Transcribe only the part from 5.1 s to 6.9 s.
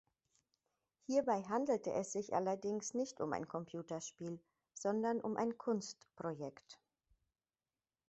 um ein Kunstprojekt.